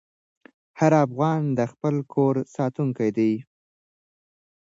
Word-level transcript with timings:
هر 0.79 0.91
افغان 1.05 1.41
د 1.57 1.59
خپل 1.71 1.95
کور 2.13 2.35
ساتونکی 2.55 3.09
دی. 3.17 3.33